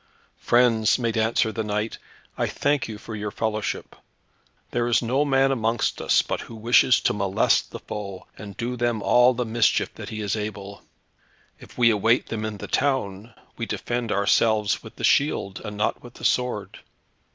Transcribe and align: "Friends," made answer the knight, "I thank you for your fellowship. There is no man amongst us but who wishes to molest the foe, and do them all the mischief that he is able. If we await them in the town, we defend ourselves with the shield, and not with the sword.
"Friends," 0.39 0.97
made 0.97 1.15
answer 1.15 1.51
the 1.51 1.63
knight, 1.63 1.99
"I 2.35 2.47
thank 2.47 2.87
you 2.87 2.97
for 2.97 3.15
your 3.15 3.29
fellowship. 3.29 3.95
There 4.71 4.87
is 4.87 5.03
no 5.03 5.23
man 5.23 5.51
amongst 5.51 6.01
us 6.01 6.23
but 6.23 6.41
who 6.41 6.55
wishes 6.55 6.99
to 7.01 7.13
molest 7.13 7.69
the 7.69 7.77
foe, 7.77 8.25
and 8.35 8.57
do 8.57 8.75
them 8.75 9.03
all 9.03 9.35
the 9.35 9.45
mischief 9.45 9.93
that 9.93 10.09
he 10.09 10.21
is 10.21 10.35
able. 10.35 10.81
If 11.59 11.77
we 11.77 11.91
await 11.91 12.29
them 12.29 12.45
in 12.45 12.57
the 12.57 12.67
town, 12.67 13.35
we 13.57 13.67
defend 13.67 14.11
ourselves 14.11 14.81
with 14.81 14.95
the 14.95 15.03
shield, 15.03 15.61
and 15.63 15.77
not 15.77 16.01
with 16.01 16.15
the 16.15 16.25
sword. 16.25 16.79